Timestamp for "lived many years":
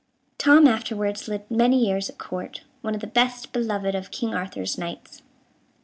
1.27-2.09